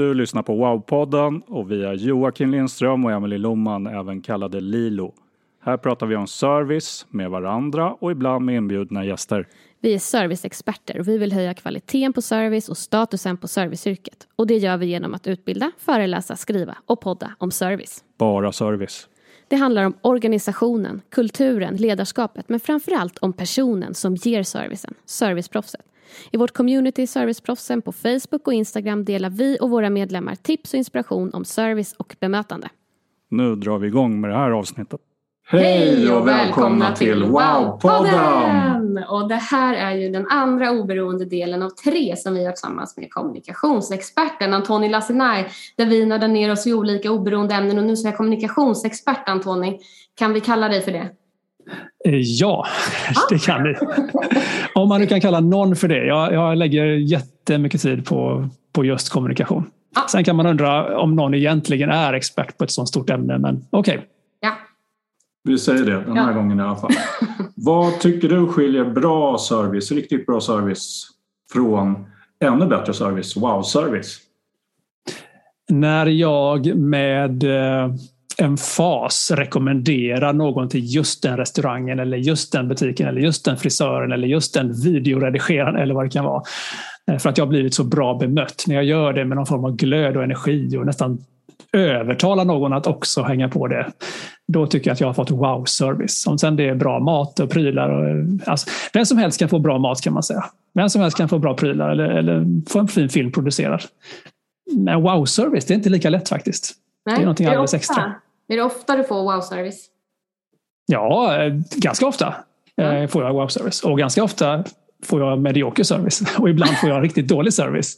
[0.00, 5.14] Du lyssnar på Wow-podden och vi är Joakim Lindström och Emelie Lomman, även kallade Lilo.
[5.62, 9.48] Här pratar vi om service med varandra och ibland med inbjudna gäster.
[9.80, 14.28] Vi är serviceexperter och vi vill höja kvaliteten på service och statusen på serviceyrket.
[14.36, 18.04] Och det gör vi genom att utbilda, föreläsa, skriva och podda om service.
[18.18, 19.08] Bara service.
[19.48, 25.89] Det handlar om organisationen, kulturen, ledarskapet men framförallt om personen som ger servicen, serviceproffset.
[26.30, 30.78] I vårt community Serviceproffsen på Facebook och Instagram delar vi och våra medlemmar tips och
[30.78, 32.68] inspiration om service och bemötande.
[33.28, 35.00] Nu drar vi igång med det här avsnittet.
[35.52, 39.04] Hej och välkomna till Wow-podden!
[39.08, 42.96] Och det här är ju den andra oberoende delen av tre som vi gör tillsammans
[42.96, 45.44] med kommunikationsexperten Antoni Lassinai
[45.76, 49.28] där vi nördar ner oss i olika oberoende ämnen och nu så är jag kommunikationsexpert
[49.28, 49.80] Antoni.
[50.14, 51.08] Kan vi kalla dig för det?
[52.04, 52.66] Eh, Ja,
[53.30, 53.76] det kan du.
[54.74, 56.06] Om man nu kan kalla någon för det.
[56.06, 59.70] Jag, jag lägger jättemycket tid på, på just kommunikation.
[59.94, 60.06] Ja.
[60.10, 63.64] Sen kan man undra om någon egentligen är expert på ett sådant stort ämne, men
[63.70, 64.06] okej.
[64.40, 64.52] Ja.
[65.44, 66.36] Vi säger det den här Ja.
[66.36, 66.90] gången i alla fall.
[67.54, 71.06] Vad tycker du skiljer bra service, riktigt bra service
[71.52, 72.06] från
[72.44, 74.16] ännu bättre service, wow-service?
[75.70, 77.94] När jag med eh,
[78.40, 83.56] en fas rekommenderar någon till just den restaurangen eller just den butiken eller just den
[83.56, 86.42] frisören eller just den videoredigeraren eller vad det kan vara.
[87.10, 88.64] Eh, För att jag har blivit så bra bemött.
[88.66, 91.18] När jag gör det med någon form av glöd och energi och nästan
[91.72, 93.86] övertalar någon att också hänga på det.
[94.48, 96.26] Då tycker jag att jag har fått wow-service.
[96.26, 97.88] Om sen det är bra mat och prylar.
[97.88, 100.44] Och, eh, alltså, vem som helst kan få bra mat kan man säga.
[100.74, 103.82] Vem som helst kan få bra prylar eller, eller få en fin film producerad.
[104.76, 106.74] Men wow-service, det är inte lika lätt faktiskt.
[107.06, 108.14] Nej, Det är någonting alldeles extra.
[108.50, 109.86] Är det ofta du får wow-service?
[110.86, 112.34] Ja, eh, ganska ofta
[112.76, 113.08] eh, Ja.
[113.08, 113.82] får jag wow-service.
[113.84, 114.64] Och ganska ofta
[115.04, 116.22] får jag medioker service.
[116.38, 117.96] Och ibland får jag riktigt dålig service.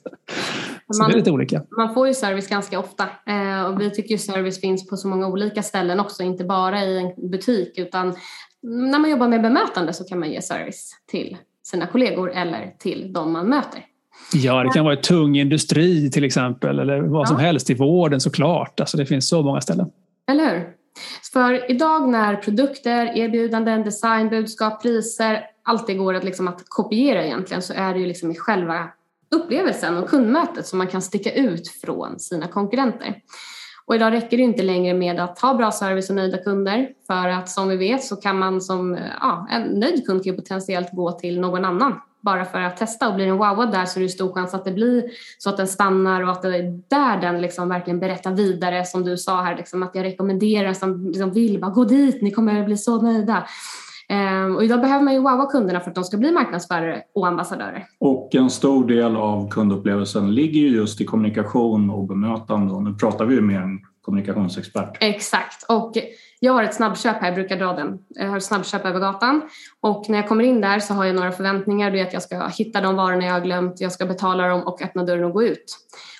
[0.98, 1.62] Man- det är lite olika.
[1.76, 5.08] Man får ju service ganska ofta eh, och vi tycker ju service finns på så
[5.08, 8.14] många olika ställen också, inte bara i en butik utan
[8.62, 13.12] när man jobbar med bemötande så kan man ge service till sina kollegor eller till
[13.12, 13.84] de man möter.
[14.34, 16.78] Ja, det kan vara i tung industri till exempel.
[16.78, 17.42] Eller vad som Ja.
[17.46, 17.70] helst.
[17.70, 18.80] I vården såklart.
[18.80, 19.90] Alltså, det finns så många ställen.
[20.30, 20.74] Eller hur?
[21.32, 27.24] För idag när produkter, erbjudanden, design, budskap, priser, allt det går att, liksom att kopiera
[27.24, 28.88] egentligen så är det ju liksom i själva
[29.34, 33.14] upplevelsen och kundmötet som man kan sticka ut från sina konkurrenter.
[33.86, 37.28] Och idag räcker det inte längre med att ha bra service och nöjda kunder för
[37.28, 41.12] att som vi vet så kan man som ja, en nöjd kund kan potentiellt gå
[41.12, 44.08] till någon annan bara för att testa och blir den wowad där så är det
[44.08, 45.04] stor chans att det blir
[45.38, 49.04] så att den stannar och att det är där den liksom verkligen berättar vidare som
[49.04, 52.64] du sa här liksom, att jag rekommenderar som liksom vill bara gå dit, ni kommer
[52.64, 53.46] bli så nöjda.
[54.08, 57.26] Ehm, och idag behöver man ju wowa kunderna för att de ska bli marknadsförare och
[57.26, 57.86] ambassadörer.
[58.00, 62.74] Och en stor del av kundupplevelsen ligger ju just i kommunikation och bemötande.
[62.74, 64.96] Och nu pratar vi ju med en kommunikationsexpert.
[65.00, 65.64] Exakt.
[65.68, 65.92] Och
[66.44, 67.98] jag har ett snabbköp här, jag brukar dra den.
[68.08, 69.42] Jag har ett snabbköp över gatan.
[69.80, 71.90] Och när jag kommer in där så har jag några förväntningar.
[71.90, 74.62] Det är att jag ska hitta de varorna jag har glömt, jag ska betala dem
[74.62, 75.76] och öppna dörren och gå ut.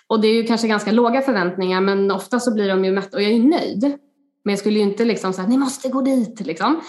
[0.07, 3.17] Och det är ju kanske ganska låga förväntningar men ofta så blir de ju mätta
[3.17, 3.83] och jag är ju nöjd.
[4.45, 6.81] Men jag skulle ju inte liksom säga ni måste gå dit liksom.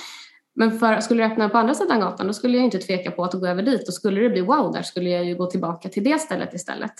[0.55, 3.23] Men för, skulle det öppna på andra sidan gatan då skulle jag inte tveka på
[3.23, 5.89] att gå över dit och skulle det bli wow där skulle jag ju gå tillbaka
[5.89, 6.93] till det stället istället.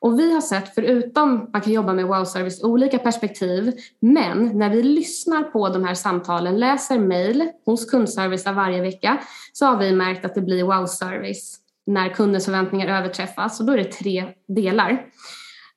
[0.00, 4.82] Och vi har sett, förutom man kan jobba med wow-service olika perspektiv, men när vi
[4.82, 9.18] lyssnar på de här samtalen, läser mejl hos kundservice varje vecka,
[9.52, 11.56] så har vi märkt att det blir wow-service
[11.86, 13.60] när kundens förväntningar överträffas.
[13.60, 15.06] Och då är det tre delar.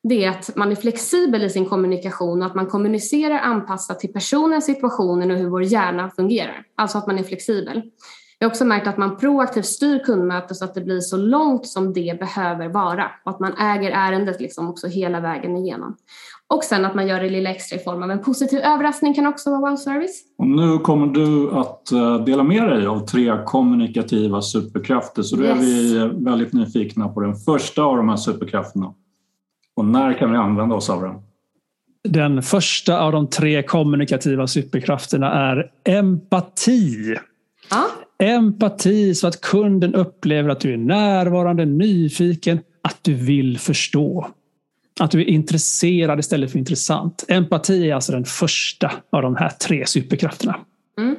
[0.04, 4.14] Det är att man är flexibel i sin kommunikation och att man kommunicerar anpassat till
[4.14, 6.64] personen, situationen och hur vår hjärna fungerar.
[6.76, 7.82] Alltså att man är flexibel.
[8.40, 11.68] Jag har också märkt att man proaktivt styr kundmötet så att det blir så långt
[11.68, 15.96] som det behöver vara och att man äger ärendet liksom också hela vägen igenom.
[16.48, 19.28] Och sen att man gör det lilla extra i form av en positiv överraskning kan
[19.28, 20.22] också vara wow-service.
[20.38, 25.44] Och nu kommer du att eh, dela med dig av tre kommunikativa superkrafter så då
[25.44, 25.52] yes.
[25.52, 28.94] är vi väldigt nyfikna på den första av de här superkrafterna.
[29.76, 31.16] Och när kan vi använda oss av den?
[32.04, 37.16] Den första av de tre kommunikativa superkrafterna är empati.
[37.70, 37.86] Ja.
[38.20, 44.28] Empati så att kunden upplever att du är närvarande, nyfiken, att du vill förstå.
[45.00, 47.26] Att du är intresserad istället för intressant.
[47.28, 50.56] Empati är alltså den första av de här tre superkrafterna.
[50.98, 51.16] Mm.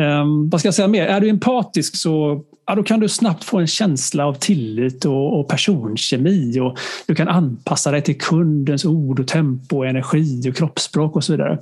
[0.00, 1.06] Um, vad ska jag säga mer?
[1.06, 5.40] Är du empatisk så ja, då kan du snabbt få en känsla av tillit och,
[5.40, 6.60] och personkemi.
[6.60, 11.32] Och du kan anpassa dig till kundens ord och tempo, energi och kroppsspråk och så
[11.32, 11.58] vidare.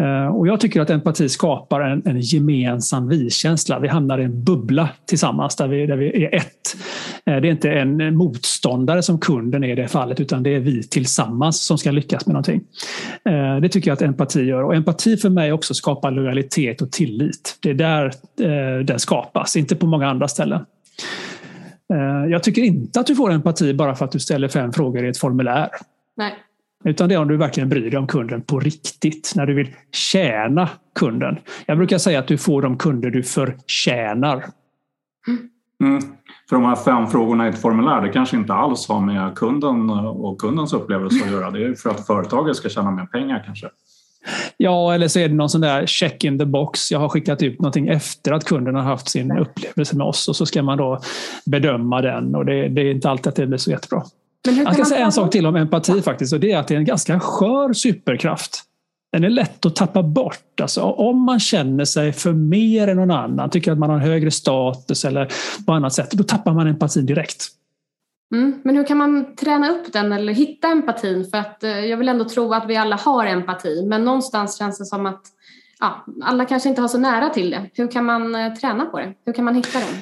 [0.00, 3.78] Eh, och jag tycker att empati skapar en, en gemensam vi-känsla.
[3.78, 6.76] Vi hamnar i en bubbla tillsammans där vi, där vi är ett.
[7.26, 10.60] Eh, det är inte en motståndare som kunden är i det fallet utan det är
[10.60, 12.60] vi tillsammans som ska lyckas med någonting.
[13.24, 14.62] Eh, det tycker jag att empati gör.
[14.62, 17.58] Och empati för mig också skapar lojalitet och tillit.
[17.60, 18.12] Det är där
[18.82, 20.64] den skapas, inte på många andra ställen.
[22.30, 25.08] Jag tycker inte att du får empati bara för att du ställer fem frågor i
[25.08, 25.68] ett formulär.
[26.16, 26.34] Nej.
[26.84, 29.32] Utan det är om du verkligen bryr dig om kunden på riktigt.
[29.36, 30.68] När du vill tjäna
[30.98, 31.38] kunden.
[31.66, 34.44] Jag brukar säga att du får de kunder du förtjänar.
[35.82, 36.02] Mm.
[36.48, 39.90] För de här fem frågorna i ett formulär, det kanske inte alls har med kunden
[39.90, 41.50] och kundens upplevelse att göra.
[41.50, 43.68] Det är för att företaget ska tjäna mer pengar kanske.
[44.56, 46.92] Ja, eller så är det någon sån där check in the box.
[46.92, 50.36] Jag har skickat ut någonting efter att kunden har haft sin upplevelse med oss och
[50.36, 51.00] så ska man då
[51.46, 54.02] bedöma den och det, det är inte alltid att det blir så jättebra.
[54.44, 56.78] Jag ska säga en sak till om empati faktiskt och det är att det är
[56.78, 58.62] en ganska skör superkraft.
[59.12, 60.60] Den är lätt att tappa bort.
[60.60, 64.30] Alltså, om man känner sig för mer än någon annan, tycker att man har högre
[64.30, 65.32] status eller
[65.66, 67.48] på annat sätt, då tappar man empatin direkt.
[68.34, 71.24] Mm, men hur kan man träna upp den eller hitta empatin?
[71.24, 74.78] För att eh, jag vill ändå tro att vi alla har empati, men någonstans känns
[74.78, 75.22] det som att
[75.80, 77.70] ja, alla kanske inte har så nära till det.
[77.74, 79.12] Hur kan man eh, träna på det?
[79.26, 79.98] Hur kan man hitta den?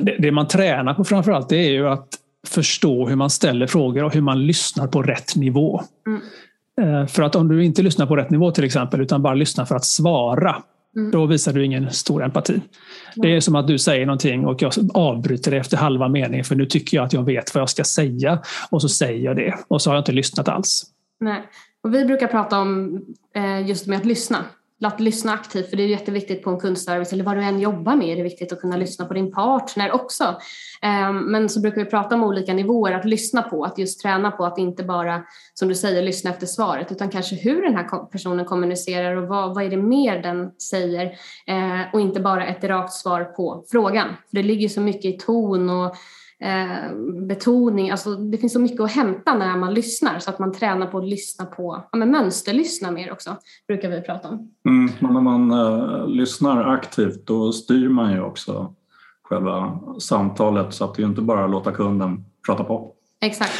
[0.00, 2.08] Det, det man tränar på framförallt det är ju att
[2.48, 5.82] förstå hur man ställer frågor och hur man lyssnar på rätt nivå.
[6.06, 7.08] Mm.
[7.08, 9.74] För att om du inte lyssnar på rätt nivå till exempel utan bara lyssnar för
[9.74, 10.62] att svara
[10.96, 11.10] mm.
[11.10, 12.52] då visar du ingen stor empati.
[12.52, 12.64] Mm.
[13.14, 16.56] Det är som att du säger någonting och jag avbryter det efter halva meningen för
[16.56, 18.38] nu tycker jag att jag vet vad jag ska säga
[18.70, 20.84] och så säger jag det och så har jag inte lyssnat alls.
[21.20, 21.42] Nej.
[21.82, 23.00] Och vi brukar prata om
[23.34, 24.44] eh, just med att lyssna
[24.86, 27.96] att lyssna aktivt, för det är jätteviktigt på en kundservice eller vad du än jobbar
[27.96, 30.36] med är det viktigt att kunna lyssna på din partner också.
[30.82, 34.30] Ehm, men så brukar vi prata om olika nivåer att lyssna på, att just träna
[34.30, 35.22] på att inte bara,
[35.54, 39.54] som du säger, lyssna efter svaret utan kanske hur den här personen kommunicerar och vad,
[39.54, 41.06] vad är det mer den säger
[41.46, 44.08] eh, och inte bara ett rakt svar på frågan.
[44.08, 45.96] För det ligger så mycket i ton och
[46.42, 46.96] eh,
[47.28, 47.90] betoning.
[47.90, 50.98] Alltså, det finns så mycket att hämta när man lyssnar så att man tränar på
[50.98, 53.36] att lyssna på, ja, men mönsterlyssna mer också,
[53.68, 54.50] brukar vi prata om.
[54.68, 58.74] Mm, men när man eh, lyssnar aktivt då styr man ju också
[59.22, 62.92] själva samtalet så att det inte bara låta kunden prata på.
[63.20, 63.52] Exakt.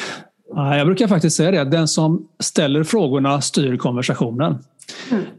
[0.55, 4.58] Jag brukar faktiskt säga det, att den som ställer frågorna styr konversationen.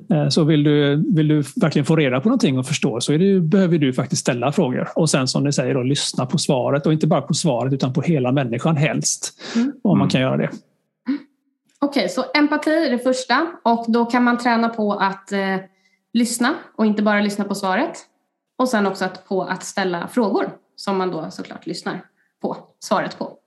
[0.10, 0.32] Mm.
[0.32, 3.78] Så vill du, vill du verkligen få reda på någonting och förstå så det, behöver
[3.78, 4.90] du faktiskt ställa frågor.
[4.96, 7.94] Och sen som ni säger, då, lyssna på svaret och inte bara på svaret utan
[7.94, 9.42] på hela människan helst.
[9.56, 9.74] Mm.
[9.84, 10.50] Om man kan göra det.
[11.82, 15.58] Okej, okay, så empati är det första och då kan man träna på att eh,
[16.14, 17.98] lyssna och inte bara lyssna på svaret.
[18.58, 22.02] Och sen också att, på att ställa frågor som man då såklart lyssnar
[22.42, 23.38] på svaret på.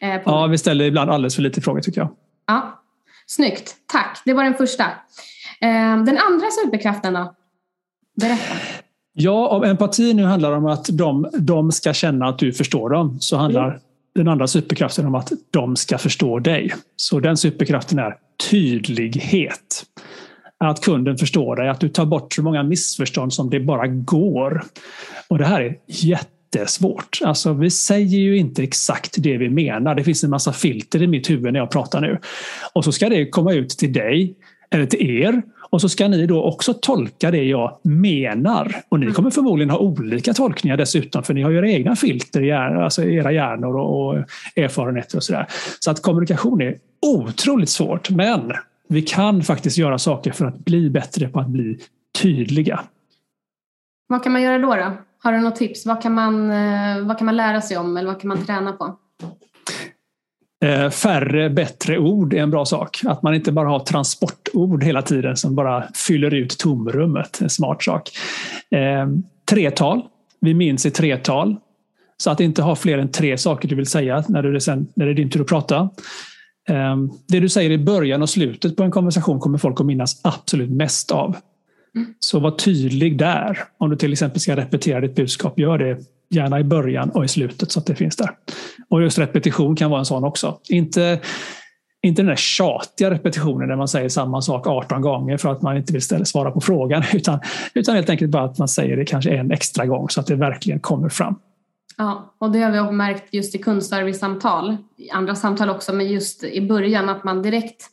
[0.00, 2.10] Eh, på ja, vi ställer ibland alldeles för lite frågor tycker jag.
[2.46, 2.82] Ja,
[3.26, 4.22] Snyggt, tack.
[4.24, 4.84] Det var den första.
[5.60, 7.34] Eh, den andra superkraften då?
[8.20, 8.54] Berätta.
[9.12, 13.20] Ja, om empati nu handlar om att de, de ska känna att du förstår dem
[13.20, 13.80] så handlar mm.
[14.14, 16.74] den andra superkraften om att de ska förstå dig.
[16.96, 18.16] Så den superkraften är
[18.50, 19.84] tydlighet.
[20.58, 24.64] Att kunden förstår dig, att du tar bort så många missförstånd som det bara går.
[25.28, 27.18] Och det här är jätte jättesvårt.
[27.24, 29.94] Alltså, vi säger ju inte exakt det vi menar.
[29.94, 32.18] Det finns en massa filter i mitt huvud när jag pratar nu.
[32.72, 34.34] Och så ska det komma ut till dig
[34.70, 38.76] eller till er och så ska ni då också tolka det jag menar.
[38.88, 42.46] Och ni kommer förmodligen ha olika tolkningar dessutom för ni har era egna filter i
[42.46, 44.14] hjärn, alltså era hjärnor och, och
[44.56, 45.46] erfarenheter och sådär.
[45.80, 46.76] Så att kommunikation är
[47.06, 48.52] otroligt svårt men
[48.88, 51.78] vi kan faktiskt göra saker för att bli bättre på att bli
[52.22, 52.80] tydliga.
[54.08, 54.74] Vad kan man göra då?
[54.74, 54.92] då?
[55.18, 55.86] Har du något tips?
[55.86, 58.72] Vad kan, man, eh, vad kan man lära sig om eller vad kan man träna
[58.72, 58.96] på?
[60.64, 63.00] Eh, färre bättre ord är en bra sak.
[63.06, 67.40] Att man inte bara har transportord hela tiden som bara fyller ut tomrummet.
[67.40, 68.10] En smart sak.
[68.70, 69.08] Eh,
[69.50, 70.02] tretal.
[70.40, 71.56] Vi minns i tretal.
[72.16, 75.06] Så att inte ha fler än tre saker du vill säga när, du sen, när
[75.06, 75.90] det är din tur att prata.
[77.28, 80.70] Det du säger i början och slutet på en konversation kommer folk att minnas absolut
[80.70, 81.36] mest av.
[82.20, 83.58] Så var tydlig där.
[83.78, 85.98] Om du till exempel ska repetera ditt budskap, gör det
[86.30, 88.30] gärna i början och i slutet så att det finns där.
[88.88, 90.58] Och just repetition kan vara en sån också.
[90.68, 91.20] Inte,
[92.02, 95.76] inte den där tjatiga repetitionen där man säger samma sak 18 gånger för att man
[95.76, 97.02] inte vill ställa, svara på frågan.
[97.12, 97.40] Utan,
[97.74, 100.36] utan helt enkelt bara att man säger det kanske en extra gång så att det
[100.36, 101.34] verkligen kommer fram.
[101.98, 106.44] Ja, och det har vi märkt just i kundservice-samtal, i andra samtal också, men just
[106.44, 107.90] i början att man direkt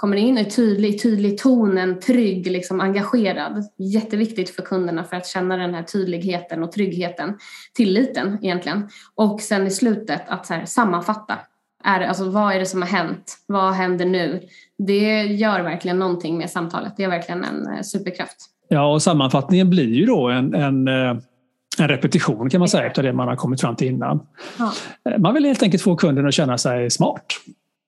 [0.00, 3.64] kommer in i tydlig, tydlig tonen, trygg, liksom engagerad.
[3.78, 7.38] Jätteviktigt för kunderna för att känna den här tydligheten och tryggheten,
[7.74, 8.88] tilliten egentligen.
[9.14, 11.38] Och sen i slutet att så här, sammanfatta.
[11.84, 13.38] Är, alltså, vad är det som har hänt?
[13.46, 14.40] Vad händer nu?
[14.78, 16.94] Det gör verkligen någonting med samtalet.
[16.96, 18.36] Det är verkligen en eh, superkraft.
[18.68, 21.16] Ja, och sammanfattningen blir ju då en, en eh,
[21.78, 24.20] en repetition kan man säga av det man har kommit fram till innan.
[24.58, 24.72] Ja.
[25.10, 27.26] Eh, man vill helt enkelt få kunden att känna sig smart.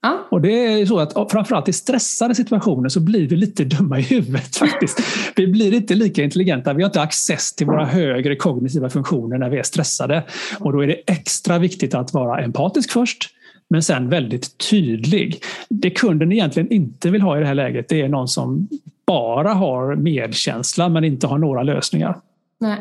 [0.03, 0.27] Ja.
[0.31, 4.03] Och det är så att framförallt i stressade situationer så blir vi lite dumma i
[4.03, 5.01] huvudet faktiskt.
[5.37, 6.73] Vi blir inte lika intelligenta.
[6.73, 10.23] Vi har inte access till våra högre kognitiva funktioner när vi är stressade.
[10.61, 13.31] Och då är det extra viktigt att vara empatisk först
[13.69, 15.43] men sen väldigt tydlig.
[15.69, 18.69] Det kunden egentligen inte vill ha i det här läget det är någon som
[19.07, 22.17] bara har medkänsla men inte har några lösningar.
[22.61, 22.77] Nej.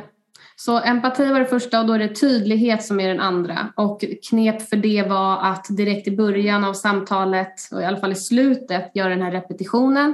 [0.66, 3.68] Så empati var det första och då är det tydlighet som är den andra.
[3.76, 8.12] Och knep för det var att direkt i början av samtalet, och i alla fall
[8.12, 10.14] i slutet, göra den här repetitionen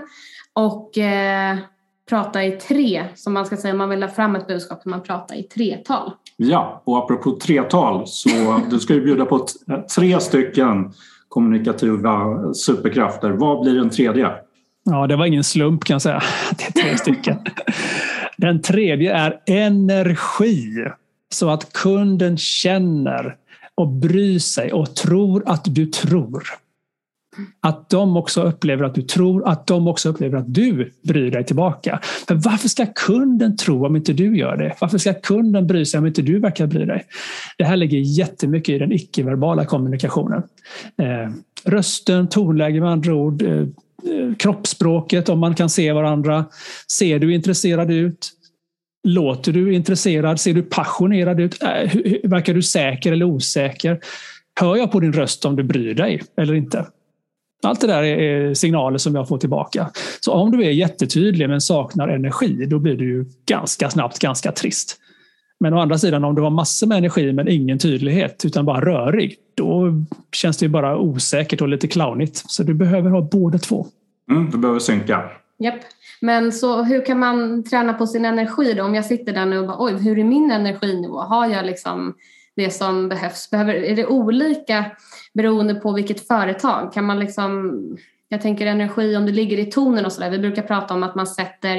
[0.53, 1.57] och eh,
[2.09, 4.89] prata i tre, som man ska säga om man vill ha fram ett budskap, kan
[4.89, 6.11] man prata i tretal.
[6.37, 8.29] Ja, och apropå tretal så
[8.69, 9.47] du ska ju bjuda på
[9.95, 10.91] tre stycken
[11.27, 13.29] kommunikativa superkrafter.
[13.29, 14.31] Vad blir den tredje?
[14.83, 16.23] Ja, det var ingen slump kan jag säga.
[16.57, 17.37] Det är tre stycken.
[18.37, 20.85] Den tredje är energi.
[21.29, 23.35] Så att kunden känner
[23.75, 26.43] och bryr sig och tror att du tror.
[27.59, 31.43] Att de också upplever att du tror, att de också upplever att du bryr dig
[31.45, 31.99] tillbaka.
[32.27, 34.75] För varför ska kunden tro om inte du gör det?
[34.81, 37.05] Varför ska kunden bry sig om inte du verkar bry dig?
[37.57, 40.43] Det här ligger jättemycket i den icke-verbala kommunikationen.
[41.01, 41.31] Eh,
[41.63, 43.65] rösten, tonläge med andra ord, eh,
[44.39, 46.45] kroppsspråket, om man kan se varandra.
[46.91, 48.31] Ser du intresserad ut?
[49.07, 50.39] Låter du intresserad?
[50.39, 51.63] Ser du passionerad ut?
[51.63, 51.69] Äh,
[52.23, 53.99] verkar du säker eller osäker?
[54.59, 56.85] Hör jag på din röst om du bryr dig eller inte?
[57.63, 59.89] Allt det där är signaler som jag får tillbaka.
[60.19, 64.51] Så om du är jättetydlig men saknar energi, då blir du ju ganska snabbt ganska
[64.51, 64.97] trist.
[65.59, 68.85] Men å andra sidan, om du har massor med energi men ingen tydlighet utan bara
[68.85, 69.93] rörig, då
[70.31, 72.43] känns det bara osäkert och lite clownigt.
[72.51, 73.85] Så du behöver ha båda två.
[74.31, 75.23] Mm, du behöver synka.
[75.59, 75.79] Japp.
[76.21, 78.83] Men så hur kan man träna på sin energi då?
[78.83, 81.19] Om jag sitter där nu och bara, oj, hur är min energinivå?
[81.19, 82.13] Har jag liksom
[82.55, 83.49] det som behövs?
[83.49, 84.85] Behöver, är det olika
[85.33, 86.93] beroende på vilket företag?
[86.93, 87.73] Kan man liksom,
[88.29, 90.29] jag tänker energi om det ligger i tonen och sådär.
[90.29, 91.77] Vi brukar prata om att man sätter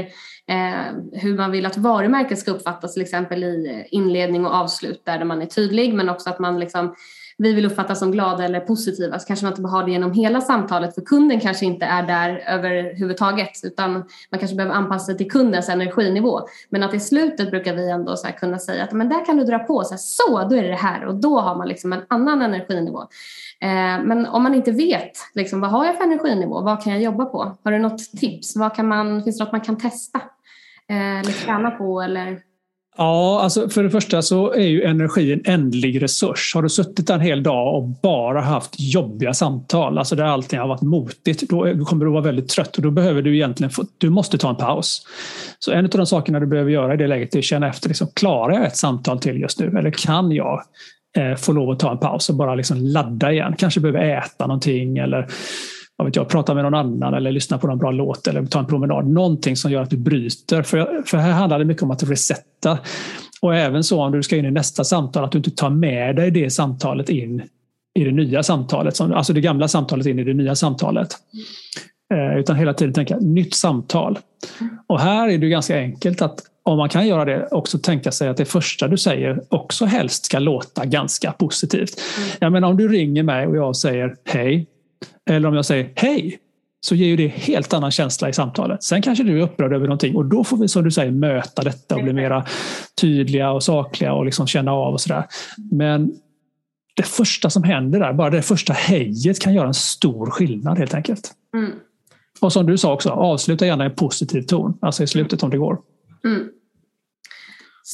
[0.48, 5.24] eh, hur man vill att varumärket ska uppfattas till exempel i inledning och avslut där
[5.24, 6.94] man är tydlig men också att man liksom
[7.38, 10.12] vi vill uppfattas som glada eller positiva så kanske man inte behöver ha det genom
[10.12, 13.92] hela samtalet för kunden kanske inte är där överhuvudtaget utan
[14.30, 16.40] man kanske behöver anpassa sig till kundens energinivå.
[16.68, 19.44] Men att i slutet brukar vi ändå så kunna säga att men där kan du
[19.44, 21.92] dra på så, här, så då är det det här och då har man liksom
[21.92, 23.00] en annan energinivå.
[23.60, 27.02] Eh, men om man inte vet liksom, vad har jag för energinivå, vad kan jag
[27.02, 27.56] jobba på?
[27.64, 28.56] Har du något tips?
[28.56, 30.20] Vad kan man, finns det något man kan testa?
[30.90, 32.47] Eh, eller träna på eller
[33.00, 36.54] Ja, alltså för det första så är ju energi en ändlig resurs.
[36.54, 40.68] Har du suttit en hel dag och bara haft jobbiga samtal, alltså där allting har
[40.68, 44.10] varit motigt, då kommer du vara väldigt trött och då behöver du egentligen få, du
[44.10, 45.06] måste ta en paus.
[45.58, 47.88] Så en av de sakerna du behöver göra i det läget är att känna efter,
[47.88, 49.78] liksom, klarar jag ett samtal till just nu?
[49.78, 50.62] Eller kan jag
[51.16, 53.54] eh, få lov att ta en paus och bara liksom ladda igen?
[53.58, 55.28] Kanske behöver äta någonting eller
[55.98, 58.58] vad vet jag, prata med någon annan eller lyssna på någon bra låt eller ta
[58.58, 59.06] en promenad.
[59.06, 60.62] Någonting som gör att du bryter.
[60.62, 62.78] För, för här handlar det mycket om att resetta.
[63.42, 66.16] Och även så om du ska in i nästa samtal, att du inte tar med
[66.16, 67.42] dig det samtalet in
[67.94, 69.00] i det nya samtalet.
[69.00, 71.08] Alltså det gamla samtalet in i det nya samtalet.
[72.14, 74.18] Eh, utan hela tiden tänka nytt samtal.
[74.86, 78.28] Och här är det ganska enkelt att om man kan göra det, också tänka sig
[78.28, 82.00] att det första du säger också helst ska låta ganska positivt.
[82.16, 82.28] Mm.
[82.40, 84.66] Jag menar om du ringer mig och jag säger hej,
[85.30, 86.38] eller om jag säger hej,
[86.80, 88.82] så ger ju det helt annan känsla i samtalet.
[88.82, 91.62] Sen kanske du är upprörd över någonting och då får vi som du säger möta
[91.62, 92.44] detta och bli mera
[93.00, 95.24] tydliga och sakliga och liksom känna av och sådär.
[95.70, 96.12] Men
[96.96, 100.94] det första som händer där, bara det första hejet kan göra en stor skillnad helt
[100.94, 101.32] enkelt.
[101.54, 101.70] Mm.
[102.40, 105.50] Och som du sa också, avsluta gärna i en positiv ton, alltså i slutet om
[105.50, 105.78] det går.
[106.24, 106.48] Mm.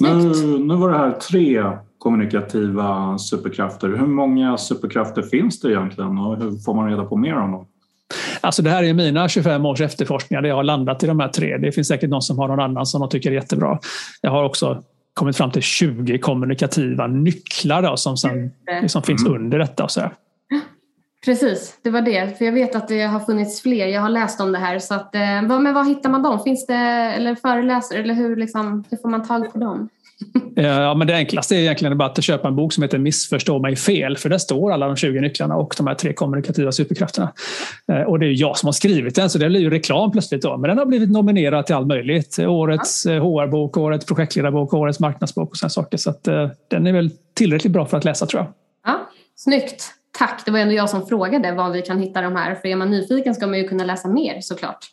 [0.01, 1.63] Nu, nu var det här tre
[1.99, 3.89] kommunikativa superkrafter.
[3.89, 7.67] Hur många superkrafter finns det egentligen och hur får man reda på mer om dem?
[8.41, 11.29] Alltså det här är mina 25 års efterforskningar där jag har landat i de här
[11.29, 11.57] tre.
[11.57, 13.79] Det finns säkert någon som har någon annan som de tycker är jättebra.
[14.21, 14.83] Jag har också
[15.15, 18.51] kommit fram till 20 kommunikativa nycklar då, som sen,
[18.83, 19.43] liksom finns mm.
[19.43, 19.85] under detta.
[19.85, 20.13] Och så här.
[21.25, 22.39] Precis, det var det.
[22.39, 23.87] För jag vet att det har funnits fler.
[23.87, 24.79] Jag har läst om det här.
[24.79, 26.41] Så att, eh, men var hittar man dem?
[26.41, 29.89] Finns det eller föreläsare eller hur, liksom, hur får man tag på dem?
[30.57, 33.77] Ja, men det enklaste är egentligen bara att köpa en bok som heter Missförstå mig
[33.77, 34.17] fel.
[34.17, 37.33] För där står alla de 20 nycklarna och de här tre kommunikativa superkrafterna.
[37.93, 40.43] Eh, och det är jag som har skrivit den, så det blir ju reklam plötsligt.
[40.43, 40.57] Då.
[40.57, 42.39] Men den har blivit nominerad till allt möjligt.
[42.39, 43.07] Årets.
[43.07, 45.97] HR-bok, eh, årets projektledarbok, årets marknadsbok och sådana saker.
[45.97, 46.25] Så att,
[46.71, 48.53] den är väl tillräckligt bra för att läsa tror jag.
[48.93, 49.95] Ja, Snyggt.
[50.19, 52.55] Tack, det var ändå jag som frågade var vi kan hitta de här.
[52.55, 54.87] För är man nyfiken ska man ju kunna läsa mer såklart.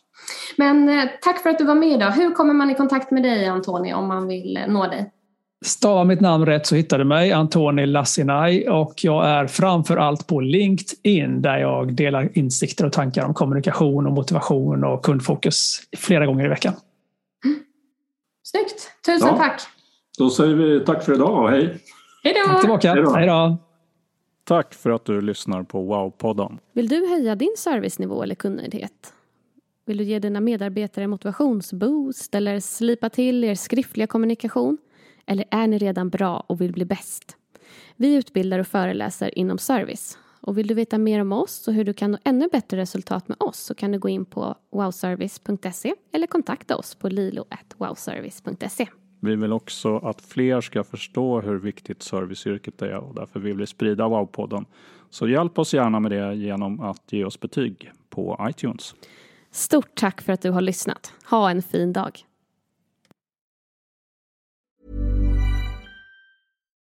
[0.56, 2.10] Men eh, tack för att du var med idag.
[2.10, 5.10] Hur kommer man i kontakt med dig Antoni om man vill eh, nå dig?
[5.64, 10.26] Stava mitt namn rätt så hittar du mig, Antoni Lassinai och jag är framför allt
[10.26, 16.26] på LinkedIn där jag delar insikter och tankar om kommunikation och motivation och kundfokus flera
[16.26, 16.74] gånger i veckan.
[17.44, 17.58] Mm.
[18.42, 18.90] Snyggt!
[19.06, 19.36] Tusen ja.
[19.36, 19.62] tack!
[20.18, 21.78] Då säger vi tack för idag och hej!
[22.24, 22.52] Hej då!
[22.52, 22.94] Tack tillbaka!
[23.14, 23.58] Hej då!
[24.44, 26.58] Tack för att du lyssnar på Wow-podden.
[26.72, 29.12] Vill du höja din servicenivå eller kundnöjdhet?
[29.84, 34.78] Vill du ge dina medarbetare motivationsboost eller slipa till er skriftliga kommunikation?
[35.26, 37.36] Eller är ni redan bra och vill bli bäst?
[37.96, 40.18] Vi utbildar och föreläser inom service.
[40.40, 43.28] Och vill du veta mer om oss och hur du kan nå ännu bättre resultat
[43.28, 48.88] med oss så kan du gå in på wowservice.se eller kontakta oss på lilo.wowservice.se.
[49.24, 53.66] Vi vill också att fler ska förstå hur viktigt serviceyrket är och därför vill vi
[53.66, 54.64] sprida Wow-podden.
[55.10, 58.94] Så hjälp oss gärna med det genom att ge oss betyg på iTunes.
[59.50, 61.12] Stort tack för att du har lyssnat.
[61.30, 62.20] Ha en fin dag.